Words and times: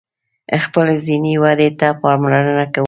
خپلی 0.65 0.95
ذهنی 1.05 1.33
ودي 1.43 1.69
ته 1.79 1.87
پاملرنه 2.01 2.65
کوم 2.73 2.79